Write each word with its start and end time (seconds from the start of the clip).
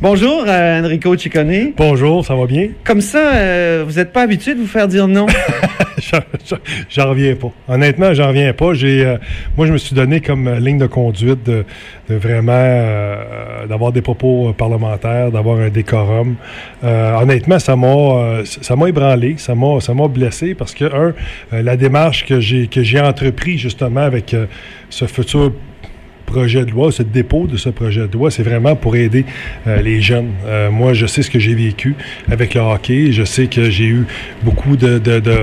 Bonjour, 0.00 0.44
euh, 0.48 0.80
Enrico 0.82 1.16
Ciccone. 1.16 1.72
Bonjour, 1.76 2.24
ça 2.26 2.34
va 2.34 2.46
bien? 2.46 2.68
Comme 2.82 3.00
ça, 3.00 3.34
euh, 3.34 3.84
vous 3.86 3.94
n'êtes 3.94 4.12
pas 4.12 4.22
habitué 4.22 4.54
de 4.54 4.58
vous 4.60 4.66
faire 4.66 4.88
dire 4.88 5.06
non? 5.06 5.26
J'en- 6.90 7.08
reviens 7.10 7.36
pas. 7.36 7.52
Honnêtement, 7.68 8.12
j'en 8.12 8.28
reviens 8.28 8.52
pas. 8.52 8.74
J'ai, 8.74 9.04
euh, 9.06 9.16
moi, 9.56 9.66
je 9.66 9.72
me 9.72 9.78
suis 9.78 9.94
donné 9.94 10.20
comme 10.20 10.48
euh, 10.48 10.58
ligne 10.58 10.78
de 10.78 10.86
conduite 10.88 11.44
de, 11.46 11.64
de 12.10 12.14
vraiment 12.16 12.52
euh, 12.56 13.66
d'avoir 13.68 13.92
des 13.92 14.02
propos 14.02 14.52
parlementaires, 14.52 15.30
d'avoir 15.30 15.60
un 15.60 15.68
décorum. 15.68 16.34
Euh, 16.82 17.14
honnêtement, 17.18 17.60
ça 17.60 17.76
m'a, 17.76 18.42
ça 18.44 18.74
m'a 18.74 18.88
ébranlé, 18.88 19.36
ça 19.38 19.54
m'a, 19.54 19.78
ça 19.80 19.94
m'a 19.94 20.08
blessé 20.08 20.54
parce 20.54 20.74
que 20.74 20.84
un, 20.86 21.14
la 21.62 21.76
démarche 21.76 22.26
que 22.26 22.40
j'ai 22.40 22.66
que 22.66 22.82
j'ai 22.82 23.00
entrepris 23.00 23.56
justement 23.56 24.00
avec 24.00 24.34
ce 24.90 25.04
futur 25.06 25.52
projet 26.32 26.64
de 26.64 26.70
loi, 26.70 26.90
ce 26.90 27.02
dépôt 27.02 27.46
de 27.46 27.58
ce 27.58 27.68
projet 27.68 28.08
de 28.08 28.12
loi, 28.16 28.30
c'est 28.30 28.42
vraiment 28.42 28.74
pour 28.74 28.96
aider 28.96 29.26
euh, 29.66 29.82
les 29.82 30.00
jeunes. 30.00 30.30
Euh, 30.46 30.70
moi, 30.70 30.94
je 30.94 31.04
sais 31.04 31.22
ce 31.22 31.30
que 31.30 31.38
j'ai 31.38 31.54
vécu 31.54 31.94
avec 32.30 32.54
le 32.54 32.60
hockey. 32.62 33.12
Je 33.12 33.22
sais 33.24 33.48
que 33.48 33.68
j'ai 33.68 33.84
eu 33.84 34.06
beaucoup 34.42 34.76
de, 34.76 34.98
de, 34.98 35.20
de, 35.20 35.36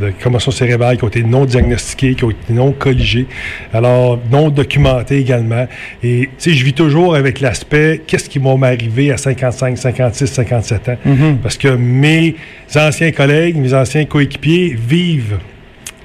de 0.00 0.12
commotions 0.20 0.50
cérébrales 0.50 0.96
qui 0.96 1.04
ont 1.04 1.08
été 1.08 1.22
non 1.22 1.44
diagnostiquées, 1.44 2.16
qui 2.16 2.24
ont 2.24 2.30
été 2.30 2.52
non 2.52 2.72
colligées, 2.72 3.26
alors 3.72 4.18
non 4.32 4.50
documentées 4.50 5.18
également. 5.18 5.68
Et 6.02 6.22
tu 6.22 6.50
sais, 6.50 6.52
je 6.54 6.64
vis 6.64 6.72
toujours 6.72 7.14
avec 7.14 7.38
l'aspect 7.38 8.00
qu'est-ce 8.04 8.28
qui 8.28 8.40
va 8.40 8.56
m'arriver 8.56 9.12
à 9.12 9.16
55, 9.16 9.78
56, 9.78 10.26
57 10.26 10.88
ans, 10.88 10.96
parce 11.40 11.56
que 11.56 11.68
mes 11.68 12.34
anciens 12.74 13.12
collègues, 13.12 13.56
mes 13.56 13.74
anciens 13.74 14.04
coéquipiers 14.06 14.76
vivent 14.76 15.38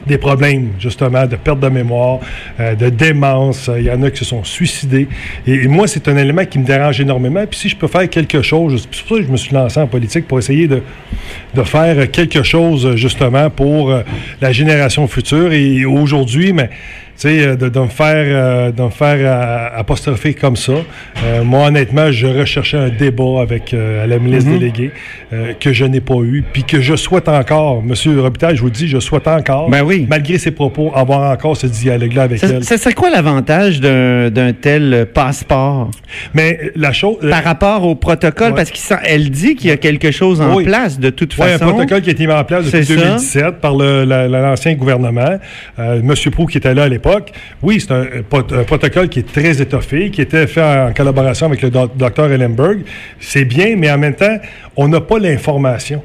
des 0.07 0.17
problèmes, 0.17 0.71
justement, 0.79 1.25
de 1.25 1.35
perte 1.35 1.59
de 1.59 1.69
mémoire, 1.69 2.19
euh, 2.59 2.75
de 2.75 2.89
démence. 2.89 3.69
Il 3.77 3.83
y 3.83 3.91
en 3.91 4.01
a 4.03 4.09
qui 4.09 4.19
se 4.19 4.25
sont 4.25 4.43
suicidés. 4.43 5.07
Et, 5.45 5.67
moi, 5.67 5.87
c'est 5.87 6.07
un 6.07 6.17
élément 6.17 6.45
qui 6.45 6.59
me 6.59 6.65
dérange 6.65 6.99
énormément. 6.99 7.45
Puis 7.45 7.59
si 7.59 7.69
je 7.69 7.75
peux 7.75 7.87
faire 7.87 8.09
quelque 8.09 8.41
chose, 8.41 8.87
c'est 8.91 9.01
pour 9.05 9.17
ça 9.17 9.21
que 9.21 9.27
je 9.27 9.31
me 9.31 9.37
suis 9.37 9.53
lancé 9.53 9.79
en 9.79 9.87
politique, 9.87 10.27
pour 10.27 10.39
essayer 10.39 10.67
de, 10.67 10.81
faire 11.63 12.09
quelque 12.11 12.43
chose, 12.43 12.95
justement, 12.95 13.49
pour 13.49 13.91
euh, 13.91 14.01
la 14.41 14.51
génération 14.51 15.07
future. 15.07 15.51
Et 15.51 15.85
aujourd'hui, 15.85 16.53
mais 16.53 16.69
sais, 17.17 17.47
euh, 17.47 17.55
de, 17.55 17.69
de 17.69 17.79
me 17.79 17.87
faire, 17.87 18.25
euh, 18.27 18.71
de 18.71 18.81
me 18.81 18.89
faire 18.89 19.17
euh, 19.19 19.79
apostropher 19.79 20.33
comme 20.33 20.55
ça. 20.55 20.73
Moi, 21.43 21.67
honnêtement, 21.67 22.11
je 22.11 22.27
recherchais 22.27 22.77
un 22.77 22.89
débat 22.89 23.41
avec 23.41 23.73
la 23.73 24.17
ministre 24.19 24.49
déléguée 24.51 24.91
euh, 25.33 25.53
que 25.59 25.73
je 25.73 25.83
n'ai 25.85 25.99
pas 26.01 26.15
eu, 26.21 26.43
puis 26.53 26.63
que 26.63 26.79
je 26.79 26.95
souhaite 26.95 27.27
encore, 27.27 27.81
Monsieur 27.83 28.21
Robitaille, 28.21 28.55
je 28.55 28.61
vous 28.61 28.67
le 28.67 28.71
dis, 28.73 28.87
je 28.87 28.99
souhaite 28.99 29.27
encore, 29.27 29.69
Ben 29.69 29.83
oui. 29.83 30.05
malgré 30.09 30.37
ses 30.37 30.51
propos, 30.51 30.91
avoir 30.95 31.31
encore 31.31 31.57
ce 31.57 31.67
dialogue-là 31.67 32.23
avec 32.23 32.39
Ça, 32.39 32.47
elle. 32.47 32.63
ça 32.63 32.77
serait 32.77 32.93
quoi 32.93 33.09
l'avantage 33.09 33.79
d'un 33.81 34.29
d'un 34.29 34.53
tel 34.53 35.07
passeport? 35.13 35.91
Mais 36.33 36.71
la 36.75 36.93
chose... 36.93 37.17
par 37.29 37.43
rapport 37.43 37.83
au 37.85 37.95
protocole? 37.95 38.49
Ouais. 38.53 38.55
Parce 38.55 38.71
qu'elle 38.71 39.29
dit 39.29 39.55
qu'il 39.55 39.69
y 39.69 39.73
a 39.73 39.77
quelque 39.77 40.11
chose 40.11 40.39
en 40.41 40.55
Oui. 40.55 40.63
place 40.65 40.99
de 40.99 41.09
toute 41.09 41.35
Oui, 41.37 41.45
un 41.45 41.57
façon. 41.57 41.71
protocole 41.73 42.01
qui 42.01 42.09
a 42.09 42.13
été 42.13 42.25
mis 42.27 42.33
en 42.33 42.43
place 42.43 42.65
depuis 42.65 42.85
C'est 42.85 42.95
ça. 42.95 43.01
2017 43.05 43.55
par 43.61 43.73
l'ancien 43.75 44.73
gouvernement. 44.75 45.37
Euh, 45.79 46.01
Monsieur 46.03 46.31
Proux 46.31 46.45
qui 46.45 46.57
était 46.57 46.73
là 46.73 46.83
à 46.83 46.87
l'époque. 46.89 47.06
Oui, 47.61 47.79
c'est 47.79 47.91
un, 47.91 48.05
pot- 48.27 48.51
un 48.53 48.63
protocole 48.63 49.09
qui 49.09 49.19
est 49.19 49.31
très 49.33 49.61
étoffé, 49.61 50.09
qui 50.11 50.21
était 50.21 50.47
fait 50.47 50.61
en, 50.61 50.93
collaboration 50.93 51.45
avec 51.47 51.61
le 51.61 51.69
doc- 51.69 51.95
docteur 51.95 52.31
Ellenberg. 52.31 52.81
C'est 53.19 53.45
bien, 53.45 53.75
mais 53.77 53.89
en 53.91 53.97
même 53.97 54.15
temps, 54.15 54.37
on 54.75 54.87
n'a 54.87 55.01
pas 55.01 55.19
l'information. 55.19 56.03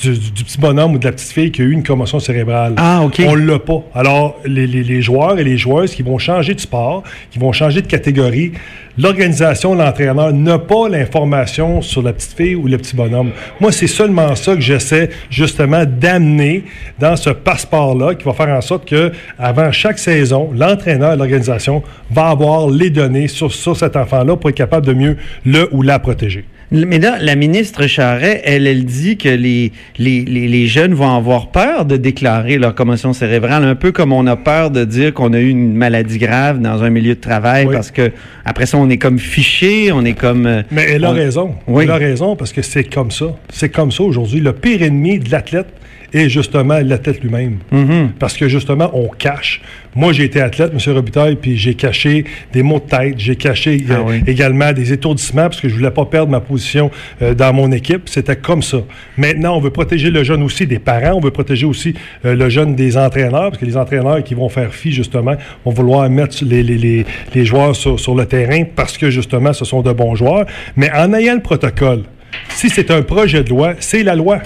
Du, 0.00 0.10
petit 0.18 0.58
bonhomme 0.58 0.94
ou 0.94 0.98
de 0.98 1.04
la 1.04 1.12
petite 1.12 1.30
fille 1.32 1.52
qui 1.52 1.60
a 1.60 1.64
eu 1.66 1.70
une 1.72 1.82
commotion 1.82 2.18
cérébrale. 2.18 2.72
Ah, 2.78 3.02
OK. 3.04 3.20
On 3.26 3.34
l'a 3.34 3.58
pas. 3.58 3.82
Alors, 3.94 4.36
les, 4.46 4.66
les- 4.66 4.82
les 4.82 5.02
joueurs 5.02 5.38
et 5.38 5.44
les 5.44 5.58
joueuses 5.58 5.94
qui 5.94 6.02
vont 6.02 6.16
changer 6.18 6.54
de 6.54 6.60
sport, 6.60 7.02
qui 7.30 7.38
vont 7.38 7.52
changer 7.52 7.82
de 7.82 7.86
catégorie, 7.86 8.52
l'organisation, 8.98 9.74
l'entraîneur 9.74 10.32
n'a 10.32 10.58
pas 10.58 10.88
l'information 10.88 11.82
sur 11.82 12.02
la 12.02 12.12
petite 12.14 12.32
fille 12.36 12.54
ou 12.54 12.66
le 12.68 12.78
petit 12.78 12.96
bonhomme. 12.96 13.30
Moi, 13.60 13.70
c'est 13.72 13.86
seulement 13.86 14.34
ça 14.34 14.54
que 14.54 14.60
j'essaie 14.62 15.10
justement 15.30 15.84
d'amener 15.84 16.64
dans 16.98 17.16
ce 17.16 17.30
passeport-là 17.30 18.14
qui 18.14 18.24
va 18.24 18.32
faire 18.32 18.48
en 18.48 18.60
sorte 18.60 18.88
que 18.88 19.12
avant 19.38 19.72
chaque 19.72 19.98
saison, 19.98 20.50
l'entraîneur 20.54 21.12
et 21.12 21.16
l'organisation 21.16 21.82
va 22.10 22.28
avoir 22.28 22.68
les 22.70 22.90
données 22.90 23.28
sur, 23.28 23.52
sur 23.52 23.76
cet 23.76 23.96
enfant-là 23.96 24.36
pour 24.36 24.48
être 24.50 24.56
capable 24.56 24.86
de 24.86 24.94
mieux 24.94 25.16
le 25.44 25.68
ou 25.72 25.82
la 25.82 25.98
protéger. 25.98 26.44
Mais 26.72 26.98
là, 26.98 27.18
la 27.20 27.36
ministre 27.36 27.86
Charret, 27.86 28.40
elle, 28.44 28.66
elle 28.66 28.84
dit 28.86 29.18
que 29.18 29.28
les, 29.28 29.72
les, 29.98 30.24
les, 30.24 30.48
les 30.48 30.66
jeunes 30.66 30.94
vont 30.94 31.14
avoir 31.14 31.50
peur 31.50 31.84
de 31.84 31.96
déclarer 31.98 32.56
leur 32.58 32.74
commotion 32.74 33.12
cérébrale, 33.12 33.62
un 33.64 33.74
peu 33.74 33.92
comme 33.92 34.12
on 34.12 34.26
a 34.26 34.36
peur 34.36 34.70
de 34.70 34.84
dire 34.84 35.12
qu'on 35.12 35.32
a 35.34 35.38
eu 35.38 35.48
une 35.50 35.74
maladie 35.74 36.18
grave 36.18 36.60
dans 36.60 36.82
un 36.82 36.88
milieu 36.90 37.14
de 37.14 37.20
travail, 37.20 37.66
Oui. 37.66 37.74
parce 37.74 37.90
que 37.90 38.10
après 38.46 38.64
ça, 38.66 38.78
on 38.78 38.88
est 38.88 38.96
comme 38.98 39.18
fiché, 39.18 39.92
on 39.92 40.04
est 40.04 40.14
comme... 40.18 40.46
euh, 40.46 40.62
Mais 40.70 40.86
elle 40.90 41.04
a 41.04 41.10
on- 41.10 41.14
raison. 41.14 41.54
Oui. 41.66 41.84
Elle 41.84 41.90
a 41.90 41.96
raison 41.96 42.36
parce 42.36 42.52
que 42.52 42.62
c'est 42.62 42.84
comme 42.84 43.10
ça. 43.10 43.26
C'est 43.52 43.68
comme 43.68 43.92
ça 43.92 44.02
aujourd'hui. 44.02 44.40
Le 44.40 44.52
pire 44.54 44.82
ennemi 44.82 45.18
de 45.18 45.30
l'athlète 45.30 45.66
est 46.12 46.28
justement 46.28 46.78
l'athlète 46.82 47.22
lui-même. 47.22 47.58
Mhm. 47.70 48.12
Parce 48.18 48.36
que 48.36 48.48
justement, 48.48 48.90
on 48.94 49.08
cache. 49.08 49.60
Moi, 49.94 50.12
j'ai 50.12 50.24
été 50.24 50.40
athlète, 50.40 50.72
M. 50.72 50.94
Robitaille, 50.94 51.36
puis 51.36 51.56
j'ai 51.58 51.74
caché 51.74 52.24
des 52.52 52.62
maux 52.62 52.78
de 52.80 52.84
tête. 52.88 53.14
J'ai 53.18 53.36
caché 53.36 53.84
Ah 53.90 53.92
euh, 53.94 53.96
oui. 54.06 54.22
également 54.26 54.72
des 54.72 54.92
étourdissements 54.92 55.42
parce 55.42 55.60
que 55.60 55.68
je 55.68 55.74
voulais 55.74 55.90
pas 55.90 56.06
perdre 56.06 56.30
ma 56.30 56.40
position 56.40 56.90
euh, 57.20 57.34
dans 57.34 57.52
mon 57.52 57.70
équipe. 57.72 58.08
C'était 58.08 58.36
comme 58.36 58.62
ça. 58.62 58.78
Maintenant, 59.18 59.56
on 59.56 59.60
veut 59.60 59.70
protéger 59.70 60.10
le 60.10 60.24
jeune 60.24 60.42
aussi 60.42 60.66
des 60.66 60.78
parents. 60.78 61.12
On 61.16 61.20
veut 61.20 61.30
protéger 61.30 61.66
aussi 61.66 61.94
euh, 62.24 62.34
le 62.34 62.48
jeune 62.48 62.74
des 62.74 62.96
entraîneurs 62.96 63.50
parce 63.50 63.58
que 63.58 63.66
les 63.66 63.76
entraîneurs 63.76 64.22
qui 64.24 64.34
vont 64.34 64.48
faire 64.48 64.72
fi, 64.72 64.92
justement, 64.92 65.34
vont 65.64 65.72
vouloir 65.72 66.08
mettre 66.08 66.42
les, 66.44 66.62
les, 66.62 66.78
les, 66.78 67.04
les 67.34 67.44
joueurs 67.44 67.76
sur, 67.76 68.00
sur 68.00 68.14
le 68.14 68.24
terrain 68.24 68.62
parce 68.74 68.96
que, 68.96 69.10
justement, 69.10 69.52
ce 69.52 69.64
sont 69.64 69.82
de 69.82 69.92
bons 69.92 70.14
joueurs. 70.14 70.46
Mais 70.76 70.90
en 70.92 71.12
ayant 71.12 71.34
le 71.34 71.42
protocole, 71.42 72.04
si 72.48 72.70
c'est 72.70 72.90
un 72.90 73.02
projet 73.02 73.42
de 73.44 73.50
loi, 73.50 73.74
c'est 73.78 74.02
la 74.02 74.14
loi. 74.14 74.38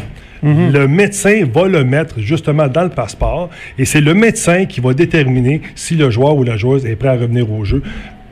Le 0.46 0.86
médecin 0.86 1.44
va 1.52 1.66
le 1.66 1.84
mettre 1.84 2.20
justement 2.20 2.68
dans 2.68 2.84
le 2.84 2.90
passeport 2.90 3.50
et 3.78 3.84
c'est 3.84 4.00
le 4.00 4.14
médecin 4.14 4.64
qui 4.64 4.80
va 4.80 4.94
déterminer 4.94 5.60
si 5.74 5.96
le 5.96 6.10
joueur 6.10 6.36
ou 6.36 6.44
la 6.44 6.56
joueuse 6.56 6.86
est 6.86 6.96
prêt 6.96 7.08
à 7.08 7.14
revenir 7.14 7.50
au 7.50 7.64
jeu. 7.64 7.82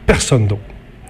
Personne 0.06 0.46
d'autre. 0.46 0.62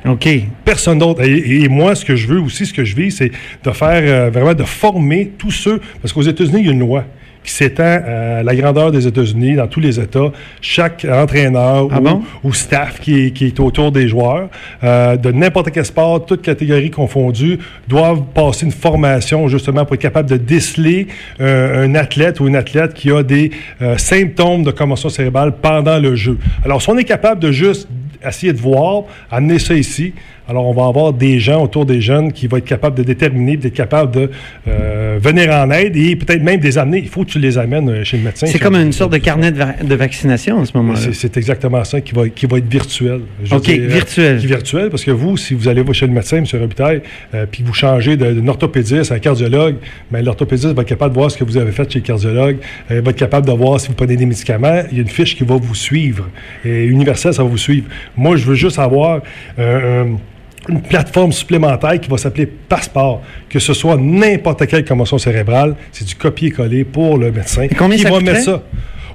OK. 0.06 0.28
Personne 0.64 0.98
d'autre. 0.98 1.22
Et, 1.22 1.62
et 1.62 1.69
moi, 1.69 1.94
ce 1.94 2.04
que 2.04 2.16
je 2.16 2.26
veux 2.26 2.41
aussi, 2.41 2.66
ce 2.66 2.75
que 2.75 2.84
je 2.84 2.94
vis, 2.94 3.10
c'est 3.10 3.31
de 3.31 3.70
faire 3.70 4.03
euh, 4.03 4.31
vraiment 4.31 4.54
de 4.54 4.64
former 4.64 5.32
tous 5.38 5.50
ceux. 5.50 5.81
Parce 6.00 6.12
qu'aux 6.12 6.22
États-Unis, 6.22 6.60
il 6.60 6.66
y 6.66 6.69
a 6.69 6.72
une 6.72 6.81
loi 6.81 7.04
qui 7.44 7.53
s'étend 7.53 7.82
à 7.84 8.43
la 8.43 8.56
grandeur 8.56 8.91
des 8.91 9.06
États-Unis, 9.06 9.55
dans 9.56 9.66
tous 9.66 9.81
les 9.81 10.00
États. 10.00 10.32
Chaque 10.60 11.06
entraîneur 11.10 11.88
Ah 11.91 12.00
ou, 12.00 12.03
bon? 12.03 12.22
ou 12.43 12.53
staff 12.53 13.00
qui 13.00 13.27
est, 13.27 13.31
qui 13.31 13.47
est 13.47 13.60
autour 13.60 13.93
des 13.93 14.09
joueurs, 14.09 14.49
euh, 14.82 15.16
de 15.16 15.31
n'importe 15.31 15.71
quel 15.71 15.84
sport, 15.84 16.25
toutes 16.25 16.43
catégories 16.43 16.91
confondues, 16.91 17.59
doivent 17.87 18.22
passer 18.34 18.66
une 18.66 18.72
formation 18.72 19.47
justement 19.49 19.84
pour 19.84 19.94
être 19.94 20.00
capable 20.00 20.28
de 20.31 20.37
déceler 20.37 21.06
euh, 21.41 21.84
un 21.84 21.94
athlète 21.94 22.41
ou 22.41 22.49
une 22.49 22.56
athlète 22.56 22.94
qui 22.94 23.10
a 23.10 23.22
des 23.22 23.50
euh, 23.82 23.99
symptômes 23.99 24.62
de 24.62 24.71
commotion 24.71 25.09
cérébrale 25.09 25.53
pendant 25.61 25.99
le 25.99 26.16
jeu. 26.16 26.38
Alors, 26.65 26.81
si 26.81 26.88
on 26.91 26.97
est 26.97 27.05
capable 27.05 27.41
de 27.41 27.53
juste 27.53 27.88
essayer 28.28 28.52
de 28.52 28.58
voir, 28.58 29.04
amener 29.30 29.58
ça 29.58 29.74
ici, 29.74 30.12
alors 30.46 30.66
on 30.68 30.74
va 30.74 30.86
avoir 30.86 31.12
des 31.14 31.38
gens 31.40 31.62
autour 31.62 31.86
des 31.86 32.02
jeunes 32.02 32.30
qui 32.30 32.46
vont 32.48 32.58
être 32.58 32.66
capables 32.66 32.96
de 32.98 33.02
déterminer, 33.02 33.56
d'être 33.56 33.72
capables 33.75 34.10
de 34.14 34.31
euh, 34.69 35.19
venir 35.20 35.50
en 35.50 35.70
aide 35.70 35.96
et 35.96 36.16
peut-être 36.16 36.43
même 36.43 36.60
des 36.60 36.76
amener. 36.76 36.99
Il 36.99 37.08
faut 37.08 37.25
que 37.25 37.31
tu 37.31 37.38
les 37.38 37.56
amènes 37.56 37.88
euh, 37.88 38.04
chez 38.04 38.19
le 38.19 38.25
médecin. 38.25 38.46
C'est 38.46 38.58
comme 38.58 38.75
une 38.76 38.93
sorte 38.93 39.12
de 39.12 39.19
carnet 39.19 39.52
de, 39.52 39.56
va- 39.58 39.72
de 39.82 39.94
vaccination 39.94 40.58
en 40.58 40.64
ce 40.66 40.72
moment-là. 40.76 40.99
C'est- 41.12 41.34
exactement 41.38 41.82
ça 41.84 42.00
qui 42.00 42.14
va, 42.14 42.28
qui 42.28 42.44
va 42.46 42.58
être 42.58 42.69
virtuel. 42.69 43.20
Je 43.43 43.54
OK, 43.54 43.69
virtuel. 43.69 44.38
qui 44.38 44.44
est 44.44 44.49
virtuel, 44.49 44.90
parce 44.90 45.02
que 45.04 45.10
vous, 45.10 45.37
si 45.37 45.54
vous 45.54 45.66
allez 45.69 45.82
chez 45.93 46.06
le 46.06 46.12
médecin, 46.12 46.37
M. 46.38 46.44
Robitaille, 46.60 47.00
euh, 47.34 47.46
puis 47.50 47.62
vous 47.64 47.72
changez 47.75 48.16
d'un 48.16 48.46
orthopédiste 48.49 49.12
à 49.12 49.14
un 49.16 49.19
cardiologue, 49.19 49.76
ben, 50.10 50.25
l'orthopédiste 50.25 50.69
va 50.75 50.82
être 50.82 50.88
capable 50.88 51.14
de 51.14 51.19
voir 51.19 51.31
ce 51.31 51.38
que 51.38 51.44
vous 51.44 51.56
avez 51.56 51.72
fait 51.72 51.90
chez 51.90 52.00
le 52.00 52.04
cardiologue, 52.04 52.58
euh, 52.90 53.00
va 53.00 53.10
être 53.10 53.16
capable 53.16 53.46
de 53.46 53.52
voir 53.52 53.81
si 53.81 53.88
vous 53.88 53.94
prenez 53.94 54.16
des 54.16 54.26
médicaments. 54.26 54.82
Il 54.93 54.99
y 54.99 55.00
a 55.00 55.02
une 55.02 55.08
fiche 55.08 55.37
qui 55.37 55.44
va 55.44 55.56
vous 55.56 55.75
suivre. 55.75 56.28
Et 56.64 56.84
universel, 56.84 57.32
ça 57.34 57.43
va 57.43 57.49
vous 57.49 57.58
suivre. 57.58 57.87
Moi, 58.16 58.37
je 58.37 58.44
veux 58.44 58.55
juste 58.55 58.78
avoir 58.78 59.20
euh, 59.58 60.05
un- 60.05 60.16
une 60.69 60.81
plateforme 60.81 61.31
supplémentaire 61.32 62.00
qui 62.00 62.08
va 62.08 62.16
s'appeler 62.16 62.46
Passeport, 62.46 63.20
que 63.50 63.58
ce 63.58 63.75
soit 63.75 63.96
n'importe 63.99 64.66
quelle 64.66 64.84
commotion 64.84 65.19
cérébrale, 65.19 65.75
c'est 65.93 66.06
du 66.06 66.14
copier-coller 66.14 66.84
pour 66.84 67.19
le 67.19 67.31
médecin. 67.31 67.62
Et 67.64 67.69
combien 67.69 67.96
qui 67.99 68.02
ça 68.05 68.11
va 68.11 68.20
mettre 68.20 68.44
ça. 68.44 68.62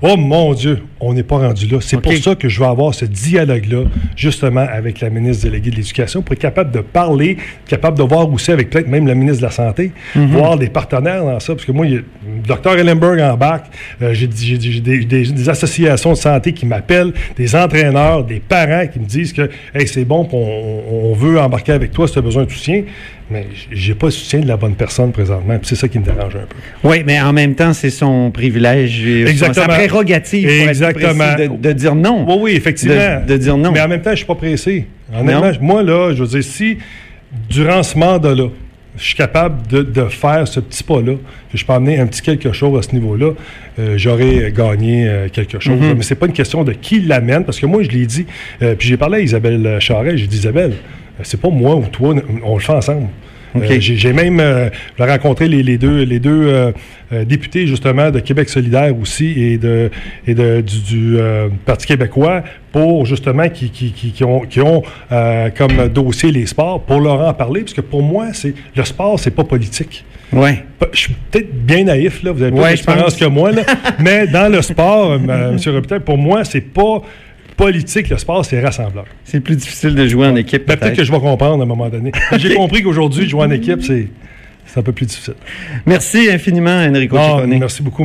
Oh 0.01 0.15
mon 0.15 0.53
Dieu, 0.53 0.79
on 1.01 1.13
n'est 1.13 1.23
pas 1.23 1.37
rendu 1.37 1.67
là. 1.67 1.79
C'est 1.81 1.99
pour 1.99 2.13
ça 2.13 2.35
que 2.35 2.47
je 2.47 2.59
vais 2.59 2.65
avoir 2.65 2.93
ce 2.93 3.05
dialogue-là, 3.05 3.83
justement, 4.15 4.65
avec 4.71 5.01
la 5.01 5.09
ministre 5.09 5.43
déléguée 5.43 5.71
de 5.71 5.75
l'Éducation, 5.75 6.21
pour 6.21 6.33
être 6.33 6.39
capable 6.39 6.71
de 6.71 6.79
parler, 6.79 7.37
capable 7.67 7.97
de 7.97 8.03
voir 8.03 8.31
aussi 8.31 8.51
avec 8.51 8.69
peut-être 8.69 8.87
même 8.87 9.07
la 9.07 9.15
ministre 9.15 9.41
de 9.41 9.45
la 9.45 9.51
Santé, 9.51 9.91
mhm. 10.15 10.27
voir 10.27 10.57
des 10.57 10.69
partenaires 10.69 11.25
dans 11.25 11.39
ça. 11.39 11.53
Parce 11.53 11.65
que 11.65 11.73
moi, 11.73 11.85
il 11.85 11.91
y 11.91 11.95
a 11.95 11.99
le 11.99 12.47
docteur 12.47 12.77
Ellenberg 12.77 13.19
en 13.19 13.35
bac, 13.35 13.65
euh, 14.01 14.13
j'ai 14.13 14.27
des, 14.27 15.49
associations 15.49 16.11
de 16.11 16.17
santé 16.17 16.53
qui 16.53 16.65
m'appellent, 16.65 17.13
des 17.35 17.55
entraîneurs, 17.55 18.23
des 18.23 18.39
parents 18.39 18.87
qui 18.87 18.99
me 18.99 19.05
disent 19.05 19.33
que 19.33 19.49
hey, 19.73 19.87
c'est 19.87 20.05
bon, 20.05 20.27
on, 20.31 21.09
on 21.09 21.13
veut 21.13 21.39
embarquer 21.39 21.73
avec 21.73 21.91
toi 21.91 22.07
si 22.07 22.13
tu 22.13 22.19
as 22.19 22.21
besoin 22.21 22.45
de 22.45 22.51
soutien. 22.51 22.83
Mais 23.31 23.45
j'ai 23.71 23.93
pas 23.93 24.07
le 24.07 24.11
soutien 24.11 24.39
de 24.39 24.47
la 24.47 24.57
bonne 24.57 24.73
personne 24.73 25.11
présentement. 25.11 25.57
C'est 25.61 25.75
ça 25.75 25.87
qui 25.87 25.99
me 25.99 26.03
dérange 26.03 26.35
un 26.35 26.47
peu. 26.47 26.55
Oui, 26.83 27.03
mais 27.05 27.21
en 27.21 27.31
même 27.31 27.53
temps, 27.53 27.73
c'est 27.73 27.91
son 27.91 28.31
privilège, 28.31 29.05
Exactement. 29.05 29.67
sa 29.67 29.73
prérogative 29.73 30.49
Exactement. 30.49 31.35
de, 31.59 31.71
dire 31.73 31.95
non. 31.95 32.25
Oui, 32.27 32.37
oui, 32.41 32.51
effectivement. 32.55 33.21
De, 33.27 33.37
dire 33.37 33.57
non. 33.57 33.71
Mais 33.71 33.81
en 33.81 33.87
même 33.87 34.01
temps, 34.01 34.11
je 34.11 34.17
suis 34.17 34.25
pas 34.25 34.35
pressé. 34.35 34.87
moi, 35.61 35.83
là, 35.83 36.13
je 36.13 36.23
veux 36.23 36.27
dire, 36.27 36.43
si 36.43 36.77
durant 37.49 37.83
ce 37.83 37.97
mandat-là, 37.97 38.47
je 38.97 39.03
suis 39.03 39.15
capable 39.15 39.67
de, 39.67 40.05
faire 40.09 40.47
ce 40.47 40.59
petit 40.59 40.83
pas-là, 40.83 41.13
que 41.51 41.57
je 41.57 41.65
peux 41.65 41.73
amener 41.73 41.99
un 41.99 42.07
petit 42.07 42.21
quelque 42.21 42.51
chose 42.51 42.77
à 42.77 42.81
ce 42.81 42.93
niveau-là, 42.93 43.31
euh, 43.79 43.97
j'aurais 43.97 44.51
gagné 44.51 45.07
euh, 45.07 45.29
quelque 45.29 45.59
chose. 45.59 45.79
Mm-hmm. 45.79 45.95
Mais 45.95 46.03
c'est 46.03 46.15
pas 46.15 46.25
une 46.25 46.33
question 46.33 46.63
de 46.63 46.73
qui 46.73 46.99
l'amène, 47.01 47.45
parce 47.45 47.59
que 47.59 47.65
moi, 47.65 47.81
je 47.83 47.89
l'ai 47.89 48.05
dit, 48.05 48.25
euh, 48.61 48.75
puis 48.75 48.87
j'ai 48.87 48.97
parlé 48.97 49.19
à 49.19 49.21
Isabelle 49.21 49.77
Charret, 49.79 50.17
j'ai 50.17 50.27
dit, 50.27 50.37
Isabelle, 50.37 50.73
c'est 51.23 51.39
pas 51.39 51.49
moi 51.49 51.75
ou 51.75 51.85
toi, 51.87 52.15
on 52.43 52.55
le 52.55 52.61
fait 52.61 52.73
ensemble. 52.73 53.07
Euh, 53.55 53.77
j'ai 53.79 54.13
même 54.13 54.39
euh, 54.39 54.69
rencontré 54.99 55.47
les, 55.47 55.77
deux, 55.77 56.03
les 56.03 56.19
deux 56.19 56.47
euh, 57.11 57.25
députés 57.25 57.65
justement 57.65 58.11
de 58.11 58.19
Québec 58.19 58.49
solidaire 58.49 58.93
aussi 58.99 59.41
et, 59.41 59.57
de, 59.57 59.89
et 60.27 60.35
de, 60.35 60.61
du, 60.61 61.17
Parti 61.65 61.87
québécois 61.87 62.43
pour 62.71 63.05
justement 63.05 63.49
qui, 63.49 63.71
qui, 63.71 63.91
qui, 63.91 64.23
ont, 64.23 64.41
qui 64.41 64.61
ont 64.61 64.83
comme 65.57 65.87
dossier 65.89 66.31
les 66.31 66.45
sports 66.45 66.81
pour 66.81 66.99
leur 66.99 67.21
en 67.21 67.33
parler 67.33 67.61
parce 67.61 67.73
que 67.73 67.81
pour 67.81 68.03
moi 68.03 68.27
c'est 68.33 68.53
le 68.75 68.83
sport 68.83 69.19
c'est 69.19 69.31
pas 69.31 69.43
politique. 69.43 70.05
Ouais. 70.31 70.63
Je 70.93 70.99
suis 70.99 71.15
peut-être 71.31 71.51
bien 71.51 71.85
naïf 71.85 72.21
là, 72.21 72.31
vous 72.31 72.43
avez 72.43 72.51
plus 72.51 72.63
d'expérience 72.63 73.15
que 73.15 73.25
moi 73.25 73.51
là, 73.51 73.63
mais 73.99 74.27
dans 74.27 74.51
le 74.51 74.61
sport, 74.61 75.15
M. 75.15 75.57
Robitaille, 75.65 76.01
pour 76.01 76.17
moi 76.17 76.43
c'est 76.43 76.61
pas 76.61 77.01
politique, 77.59 78.07
le 78.07 78.17
sport, 78.17 78.45
c'est 78.45 78.61
rassembleur. 78.61 79.05
C'est 79.25 79.41
plus 79.41 79.57
difficile 79.57 79.93
de 79.93 80.07
jouer 80.07 80.27
en 80.27 80.35
équipe. 80.37 80.65
Ben, 80.65 80.77
peut-être 80.77 80.95
que 80.95 81.03
je 81.03 81.11
vais 81.11 81.19
comprendre 81.19 81.59
à 81.59 81.63
un 81.63 81.67
moment 81.67 81.89
donné. 81.89 82.13
J'ai 82.37 82.53
compris 82.55 82.81
qu'aujourd'hui, 82.81 83.27
jouer 83.27 83.43
en 83.43 83.51
équipe, 83.51 83.81
c'est 83.83 84.07
un 84.77 84.81
peu 84.81 84.93
plus 84.93 85.05
difficile. 85.05 85.33
Merci 85.85 86.29
infiniment, 86.31 86.79
Enrico 86.89 87.17
Merci 87.47 87.83
beaucoup. 87.83 87.97